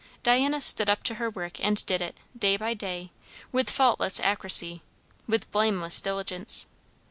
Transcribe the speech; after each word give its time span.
Diana 0.23 0.61
stood 0.61 0.89
up 0.89 1.03
to 1.03 1.13
her 1.21 1.29
work 1.29 1.63
and 1.63 1.85
did 1.85 2.01
it, 2.01 2.17
day 2.35 2.57
by 2.57 2.73
day, 2.73 3.11
with 3.51 3.69
faultless 3.69 4.19
accuracy, 4.19 4.81
with 5.27 5.51
blameless 5.51 6.01
diligence. 6.01 6.65